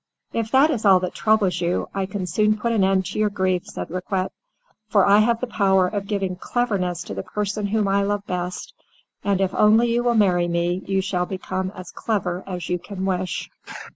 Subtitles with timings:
[0.33, 3.29] "If that is all that troubles you, I can soon put an end to your
[3.29, 4.31] grief," said Riquet,
[4.87, 8.33] "for I have the power of giving cleverness to the person whom I love the
[8.33, 8.73] best,
[9.23, 13.05] and if only you will marry me, you shall become as clever as you can
[13.05, 13.47] wish."